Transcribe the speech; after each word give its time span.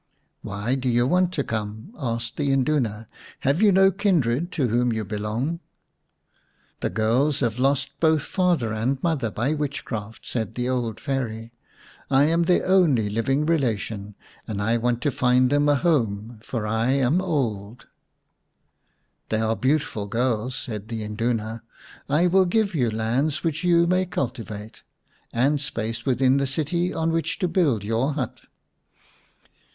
"Why 0.41 0.73
do 0.73 0.89
you 0.89 1.05
want 1.05 1.31
to 1.33 1.43
come?" 1.43 1.93
asked 1.95 2.35
the 2.37 2.51
Induna." 2.51 3.07
Have 3.41 3.61
you 3.61 3.71
no 3.71 3.91
kindred 3.91 4.51
to 4.53 4.67
whom 4.67 4.91
you 4.91 5.05
belong?"" 5.05 5.59
The 6.81 6.89
girls 6.89 7.41
have 7.41 7.59
lost 7.59 7.99
both 7.99 8.23
father 8.23 8.73
and 8.73 8.97
mother 9.03 9.29
by 9.29 9.53
witchcraft," 9.53 10.25
said 10.25 10.55
the 10.55 10.67
old 10.67 10.99
Fairy." 10.99 11.53
I 12.09 12.23
am 12.23 12.45
their 12.45 12.65
only 12.65 13.11
living 13.11 13.45
relation, 13.45 14.15
and 14.47 14.59
I 14.59 14.75
want 14.77 15.01
to 15.01 15.11
find 15.11 15.51
them 15.51 15.69
a 15.69 15.75
home, 15.75 16.39
for 16.41 16.65
I 16.65 16.87
am 16.93 17.21
old." 17.21 17.85
155 19.29 19.29
The 19.29 19.35
Reward 19.37 19.45
of 19.45 19.65
Industry 19.69 19.99
xm" 19.99 19.99
They 19.99 19.99
are 19.99 20.01
beautiful 20.01 20.07
girls," 20.07 20.55
said 20.55 20.87
the 20.87 21.03
Induna." 21.03 21.61
I 22.19 22.25
will 22.25 22.45
give 22.45 22.73
you 22.73 22.89
lands 22.89 23.43
which 23.43 23.63
you 23.63 23.85
may 23.85 24.07
cultivate, 24.07 24.81
and 25.31 25.61
space 25.61 26.07
within 26.07 26.37
the 26.37 26.47
city 26.47 26.91
on 26.91 27.11
which 27.11 27.37
to 27.37 27.47
build 27.47 27.83
your 27.83 28.13
hut." 28.13 28.41